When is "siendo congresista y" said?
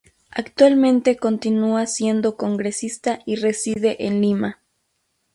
1.85-3.35